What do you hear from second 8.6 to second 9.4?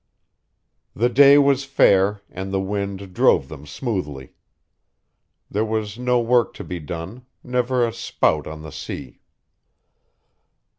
the sea.